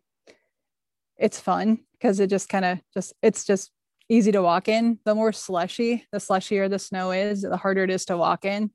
[1.16, 3.72] it's fun because it just kind of just it's just
[4.09, 5.00] easy to walk in.
[5.04, 8.70] The more slushy, the slushier the snow is, the harder it is to walk in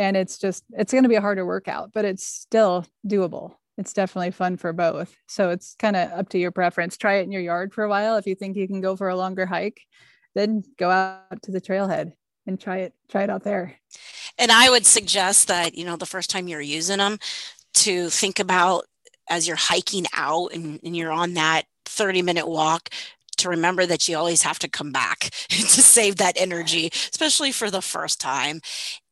[0.00, 3.54] and it's just it's going to be a harder workout but it's still doable.
[3.78, 5.16] It's definitely fun for both.
[5.26, 6.98] So it's kind of up to your preference.
[6.98, 8.16] Try it in your yard for a while.
[8.16, 9.80] If you think you can go for a longer hike
[10.34, 12.12] then go out to the trailhead
[12.46, 13.76] and try it try it out there.
[14.38, 17.18] And i would suggest that you know the first time you're using them
[17.74, 18.84] to think about
[19.28, 22.90] as you're hiking out and, and you're on that 30 minute walk
[23.40, 27.70] to remember that you always have to come back to save that energy, especially for
[27.70, 28.60] the first time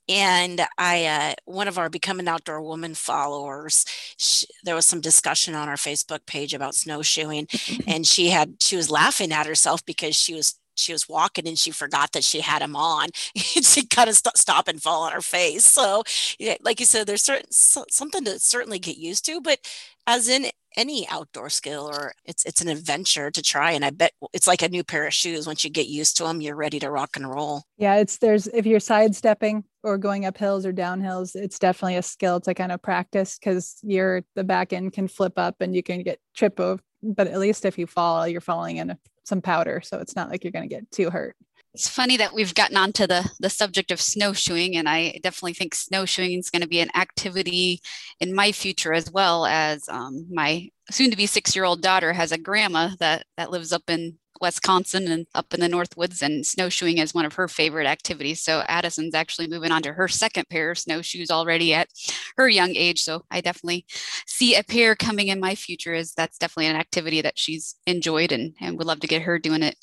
[0.08, 3.84] and I, uh, one of our Become an Outdoor Woman followers,
[4.16, 7.46] she, there was some discussion on our Facebook page about snowshoeing,
[7.86, 11.58] and she had she was laughing at herself because she was she was walking and
[11.58, 13.08] she forgot that she had them on.
[13.56, 15.64] And she kind of st- stop and fall on her face.
[15.64, 16.04] So
[16.38, 19.58] yeah, like you said there's certain so, something to certainly get used to but
[20.06, 20.46] as in
[20.78, 24.62] any outdoor skill or it's it's an adventure to try and i bet it's like
[24.62, 27.16] a new pair of shoes once you get used to them you're ready to rock
[27.16, 27.64] and roll.
[27.76, 31.96] Yeah it's there's if you're sidestepping or going up hills or down hills it's definitely
[31.96, 35.74] a skill to kind of practice because your the back end can flip up and
[35.74, 39.42] you can get trip over but at least if you fall you're falling in some
[39.42, 41.36] powder so it's not like you're going to get too hurt
[41.74, 45.74] it's funny that we've gotten onto the the subject of snowshoeing and i definitely think
[45.74, 47.80] snowshoeing is going to be an activity
[48.20, 52.12] in my future as well as um, my soon to be six year old daughter
[52.12, 56.22] has a grandma that that lives up in Wisconsin and up in the North Woods,
[56.22, 58.42] and snowshoeing is one of her favorite activities.
[58.42, 61.88] So Addison's actually moving on to her second pair of snowshoes already at
[62.36, 63.02] her young age.
[63.02, 63.86] So I definitely
[64.26, 68.32] see a pair coming in my future as that's definitely an activity that she's enjoyed
[68.32, 69.76] and, and would love to get her doing it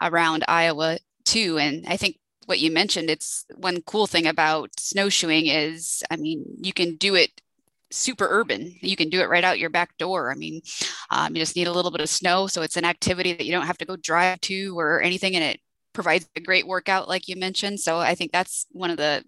[0.00, 1.58] around Iowa too.
[1.58, 6.44] And I think what you mentioned, it's one cool thing about snowshoeing is, I mean,
[6.60, 7.30] you can do it
[7.90, 8.74] super urban.
[8.80, 10.32] You can do it right out your back door.
[10.32, 10.62] I mean,
[11.10, 12.46] um, you just need a little bit of snow.
[12.46, 15.36] So it's an activity that you don't have to go drive to or anything.
[15.36, 15.60] And it
[15.92, 17.78] provides a great workout, like you mentioned.
[17.78, 19.22] So I think that's one of the,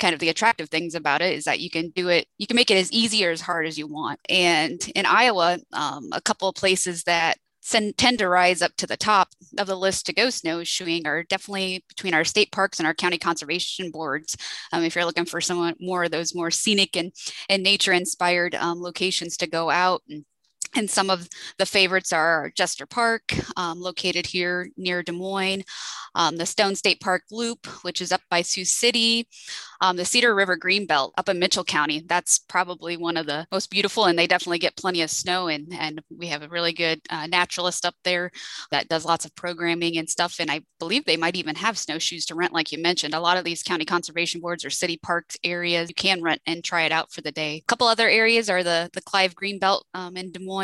[0.00, 2.56] kind of the attractive things about it is that you can do it, you can
[2.56, 4.18] make it as easy or as hard as you want.
[4.28, 8.96] And in Iowa, um, a couple of places that tend to rise up to the
[8.96, 12.94] top of the list to go snowshoeing are definitely between our state parks and our
[12.94, 14.36] county conservation boards.
[14.72, 17.12] Um, if you're looking for some more of those more scenic and,
[17.48, 20.24] and nature inspired um, locations to go out and
[20.74, 21.28] and some of
[21.58, 25.64] the favorites are Jester Park, um, located here near Des Moines,
[26.14, 29.26] um, the Stone State Park Loop, which is up by Sioux City,
[29.80, 32.04] um, the Cedar River Greenbelt up in Mitchell County.
[32.06, 35.48] That's probably one of the most beautiful, and they definitely get plenty of snow.
[35.48, 38.30] And, and we have a really good uh, naturalist up there
[38.70, 40.36] that does lots of programming and stuff.
[40.38, 43.14] And I believe they might even have snowshoes to rent, like you mentioned.
[43.14, 46.62] A lot of these county conservation boards or city parks areas, you can rent and
[46.62, 47.56] try it out for the day.
[47.56, 50.59] A couple other areas are the, the Clive Greenbelt um, in Des Moines,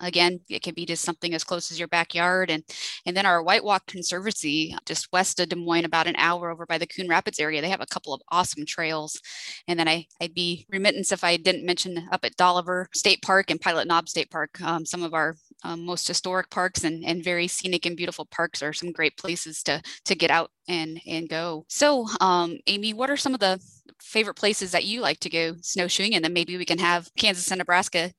[0.00, 2.50] again it can be just something as close as your backyard.
[2.50, 2.62] And
[3.06, 6.78] and then our Whiterock conservancy just west of des moines about an hour over by
[6.78, 9.20] the coon rapids area they have a couple of awesome trails.
[9.68, 13.50] And then i i'd be remittance if i didn't mention up at dolliver state park
[13.50, 14.60] and pilot knob state park.
[14.62, 18.62] Um, some of our um, most historic parks and, and very scenic and beautiful parks
[18.62, 21.64] are some great places to to get out and and go.
[21.68, 23.60] So um, amy what are some of the
[24.00, 26.14] favorite places that you like to go snowshoeing?
[26.14, 28.12] And then maybe we can have kansas and nebraska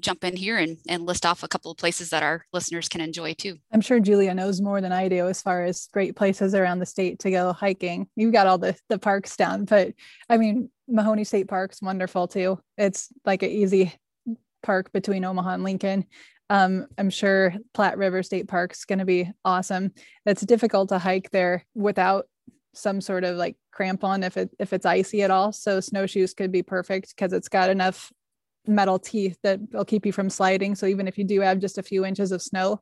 [0.00, 3.00] jump in here and, and list off a couple of places that our listeners can
[3.00, 3.56] enjoy too.
[3.72, 6.86] I'm sure Julia knows more than I do as far as great places around the
[6.86, 8.08] state to go hiking.
[8.16, 9.94] You've got all the, the parks down, but
[10.28, 12.58] I mean, Mahoney State Park's wonderful too.
[12.76, 13.94] It's like an easy
[14.62, 16.06] park between Omaha and Lincoln.
[16.50, 19.92] Um, I'm sure Platte River State Park's going to be awesome.
[20.24, 22.26] It's difficult to hike there without
[22.74, 25.52] some sort of like crampon if it if it's icy at all.
[25.52, 28.10] So snowshoes could be perfect because it's got enough
[28.68, 30.74] metal teeth that will keep you from sliding.
[30.74, 32.80] So even if you do have just a few inches of snow,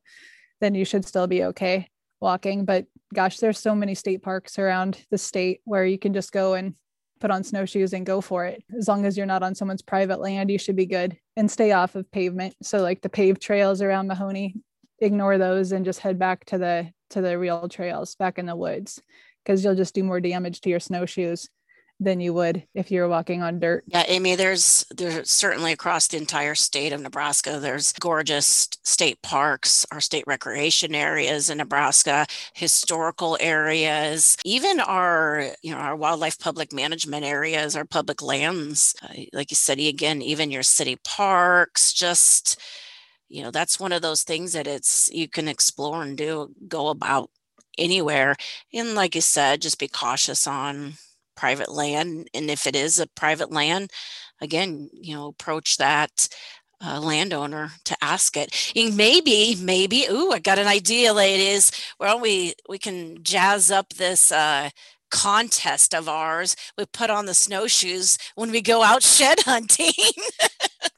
[0.61, 1.88] then you should still be okay
[2.20, 2.64] walking.
[2.64, 6.55] But gosh, there's so many state parks around the state where you can just go
[6.55, 6.75] and
[7.20, 8.62] put on snowshoes and go for it.
[8.77, 11.72] As long as you're not on someone's private land, you should be good and stay
[11.72, 12.55] off of pavement.
[12.62, 14.57] So like the paved trails around Mahoney,
[14.99, 18.57] ignore those and just head back to the to the real trails back in the
[18.57, 19.01] woods
[19.44, 21.49] because you'll just do more damage to your snowshoes
[21.99, 23.85] than you would if you were walking on dirt.
[23.87, 29.87] Yeah, Amy, there's there's certainly across the entire state of Nebraska, there's gorgeous state parks,
[29.91, 36.73] our state recreation areas in Nebraska, historical areas, even our you know our wildlife public
[36.73, 38.95] management areas, our public lands.
[39.03, 42.61] Uh, like you said, again, even your city parks, just
[43.29, 46.89] you know that's one of those things that it's you can explore and do go
[46.89, 47.31] about
[47.79, 48.35] anywhere
[48.73, 50.95] and like you said just be cautious on
[51.37, 52.29] private land.
[52.35, 53.90] And if it is a private land,
[54.40, 56.29] again, you know, approach that
[56.85, 58.72] uh, landowner to ask it.
[58.77, 61.70] And maybe, maybe, ooh, I got an idea, ladies.
[61.99, 64.70] Well, we we can jazz up this uh,
[65.11, 66.57] contest of ours.
[66.77, 69.92] We put on the snowshoes when we go out shed hunting.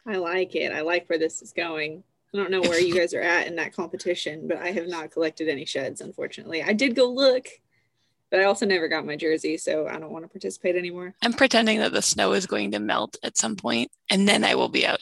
[0.07, 0.73] I like it.
[0.73, 2.03] I like where this is going.
[2.35, 5.11] I don't know where you guys are at in that competition, but I have not
[5.11, 6.63] collected any sheds, unfortunately.
[6.63, 7.49] I did go look
[8.31, 11.15] but I also never got my jersey, so I don't want to participate anymore.
[11.23, 14.55] I'm pretending that the snow is going to melt at some point, and then I
[14.55, 15.01] will be out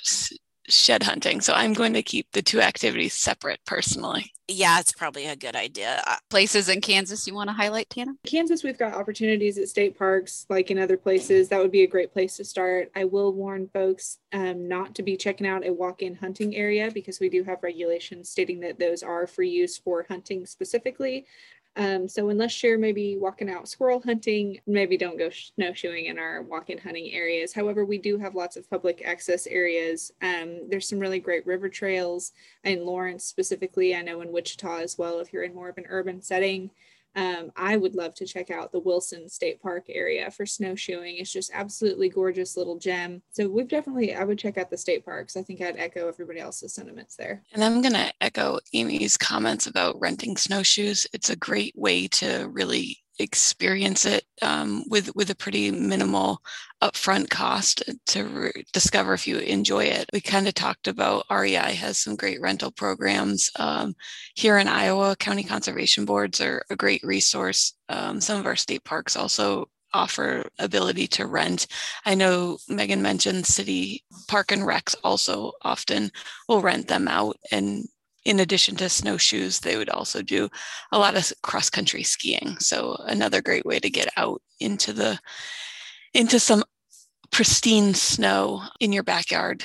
[0.68, 1.40] shed hunting.
[1.40, 4.32] So I'm going to keep the two activities separate personally.
[4.48, 6.02] Yeah, it's probably a good idea.
[6.30, 8.12] Places in Kansas you want to highlight, Tana?
[8.24, 11.48] Kansas, we've got opportunities at state parks like in other places.
[11.48, 12.92] That would be a great place to start.
[12.94, 16.92] I will warn folks um, not to be checking out a walk in hunting area
[16.92, 21.26] because we do have regulations stating that those are for use for hunting specifically.
[21.76, 26.42] Um, so unless you're maybe walking out squirrel hunting, maybe don't go snowshoeing in our
[26.42, 27.52] walk-in hunting areas.
[27.52, 30.10] However, we do have lots of public access areas.
[30.22, 32.32] Um, there's some really great river trails
[32.64, 33.94] in Lawrence specifically.
[33.94, 36.70] I know in Wichita as well, if you're in more of an urban setting.
[37.16, 41.16] Um, I would love to check out the Wilson State Park area for snowshoeing.
[41.16, 43.22] It's just absolutely gorgeous little gem.
[43.30, 45.36] So we've definitely, I would check out the state parks.
[45.36, 47.42] I think I'd echo everybody else's sentiments there.
[47.54, 51.06] And I'm going to echo Amy's comments about renting snowshoes.
[51.14, 56.42] It's a great way to really experience it um, with with a pretty minimal
[56.82, 60.08] upfront cost to re- discover if you enjoy it.
[60.12, 63.94] We kind of talked about REI has some great rental programs um,
[64.34, 65.16] here in Iowa.
[65.16, 67.74] County conservation boards are a great resource.
[67.88, 71.66] Um, some of our state parks also offer ability to rent.
[72.04, 76.10] I know Megan mentioned city park and recs also often
[76.48, 77.86] will rent them out and
[78.26, 80.48] in addition to snowshoes, they would also do
[80.90, 82.58] a lot of cross country skiing.
[82.58, 85.20] So another great way to get out into the
[86.12, 86.64] into some
[87.30, 89.64] pristine snow in your backyard.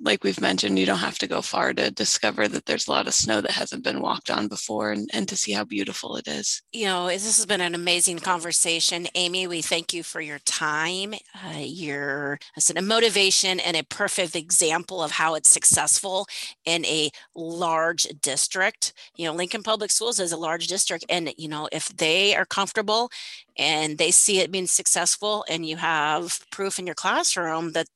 [0.00, 3.06] Like we've mentioned, you don't have to go far to discover that there's a lot
[3.06, 6.28] of snow that hasn't been walked on before and, and to see how beautiful it
[6.28, 6.62] is.
[6.72, 9.06] You know, this has been an amazing conversation.
[9.14, 11.14] Amy, we thank you for your time.
[11.34, 12.38] Uh, you're
[12.76, 16.26] a motivation and a perfect example of how it's successful
[16.64, 18.92] in a large district.
[19.16, 21.04] You know, Lincoln Public Schools is a large district.
[21.08, 23.10] And, you know, if they are comfortable
[23.58, 27.86] and they see it being successful and you have proof in your classroom that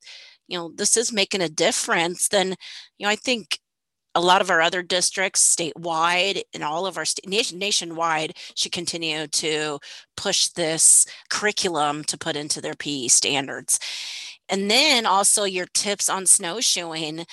[0.48, 2.54] you know this is making a difference then
[2.98, 3.59] you know i think
[4.14, 9.28] a lot of our other districts statewide and all of our nation, nationwide should continue
[9.28, 9.78] to
[10.16, 13.78] push this curriculum to put into their PE standards.
[14.49, 17.26] And then also your tips on snowshoeing.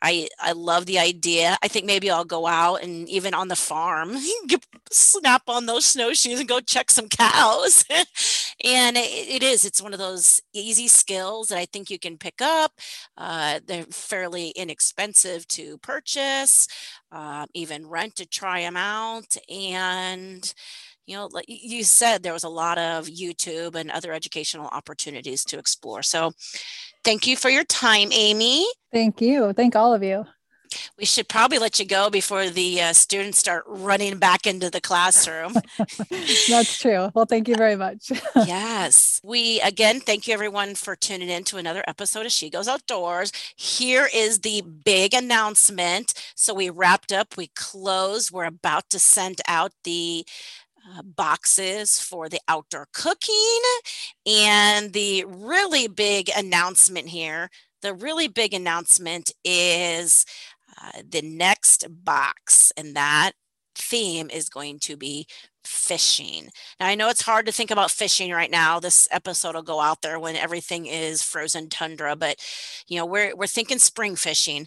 [0.00, 1.56] I I love the idea.
[1.62, 4.16] I think maybe I'll go out and even on the farm,
[4.92, 7.84] snap on those snowshoes and go check some cows.
[8.64, 9.64] and it, it is.
[9.64, 12.72] It's one of those easy skills that I think you can pick up.
[13.16, 16.68] Uh, they're fairly inexpensive to purchase,
[17.10, 20.52] uh, even rent to try them out, and
[21.06, 25.44] you know, like you said, there was a lot of YouTube and other educational opportunities
[25.46, 26.02] to explore.
[26.02, 26.32] So
[27.04, 28.66] thank you for your time, Amy.
[28.92, 29.52] Thank you.
[29.52, 30.26] Thank all of you.
[30.98, 34.80] We should probably let you go before the uh, students start running back into the
[34.80, 35.54] classroom.
[36.48, 37.10] That's true.
[37.14, 38.10] Well, thank you very much.
[38.36, 39.20] yes.
[39.24, 43.32] We again thank you everyone for tuning in to another episode of She Goes Outdoors.
[43.56, 46.14] Here is the big announcement.
[46.34, 50.24] So we wrapped up, we closed, we're about to send out the
[50.88, 53.60] uh, boxes for the outdoor cooking.
[54.26, 57.50] And the really big announcement here,
[57.82, 60.24] the really big announcement is
[60.80, 63.32] uh, the next box, and that
[63.74, 65.26] theme is going to be
[65.64, 66.48] fishing.
[66.80, 68.80] Now, I know it's hard to think about fishing right now.
[68.80, 72.36] This episode will go out there when everything is frozen tundra, but
[72.88, 74.66] you know, we're we're thinking spring fishing.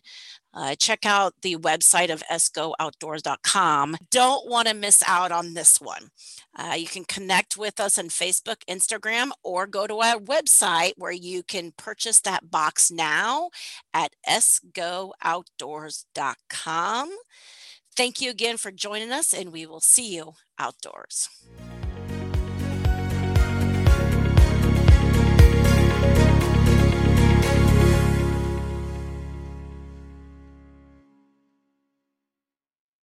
[0.56, 3.98] Uh, check out the website of esgooutdoors.com.
[4.10, 6.10] Don't want to miss out on this one.
[6.56, 11.12] Uh, you can connect with us on Facebook, Instagram, or go to our website where
[11.12, 13.50] you can purchase that box now
[13.94, 17.10] at esgooutdoors.com.
[17.96, 21.30] Thank you again for joining us, and we will see you outdoors.